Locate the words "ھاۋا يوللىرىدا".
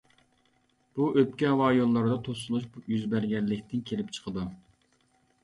1.51-2.17